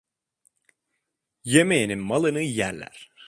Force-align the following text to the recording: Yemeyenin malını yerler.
Yemeyenin 1.43 1.99
malını 1.99 2.41
yerler. 2.41 3.09